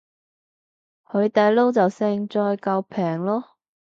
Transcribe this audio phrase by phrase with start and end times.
[1.03, 3.43] 海底撈就勝在夠平囉